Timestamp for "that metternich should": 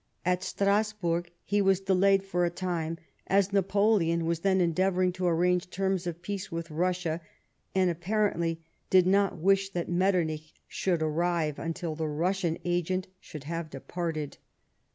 9.69-11.03